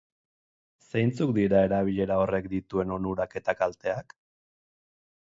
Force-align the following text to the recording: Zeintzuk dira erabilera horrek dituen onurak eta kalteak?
Zeintzuk 0.93 1.33
dira 1.35 1.61
erabilera 1.67 2.19
horrek 2.23 2.51
dituen 2.57 2.97
onurak 2.99 3.39
eta 3.45 3.59
kalteak? 3.63 4.21